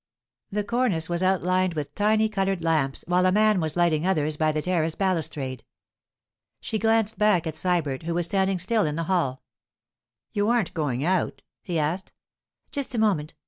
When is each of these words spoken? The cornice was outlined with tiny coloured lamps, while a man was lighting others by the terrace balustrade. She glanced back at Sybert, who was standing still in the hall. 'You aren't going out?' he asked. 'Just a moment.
The 0.49 0.63
cornice 0.63 1.09
was 1.09 1.21
outlined 1.21 1.75
with 1.75 1.93
tiny 1.93 2.27
coloured 2.27 2.63
lamps, 2.63 3.03
while 3.07 3.27
a 3.27 3.31
man 3.31 3.59
was 3.61 3.75
lighting 3.75 4.07
others 4.07 4.35
by 4.35 4.51
the 4.51 4.59
terrace 4.63 4.95
balustrade. 4.95 5.63
She 6.59 6.79
glanced 6.79 7.19
back 7.19 7.45
at 7.45 7.53
Sybert, 7.53 8.01
who 8.01 8.15
was 8.15 8.25
standing 8.25 8.57
still 8.57 8.83
in 8.87 8.95
the 8.95 9.03
hall. 9.03 9.43
'You 10.33 10.49
aren't 10.49 10.73
going 10.73 11.05
out?' 11.05 11.43
he 11.61 11.77
asked. 11.77 12.13
'Just 12.71 12.95
a 12.95 12.99
moment. 12.99 13.35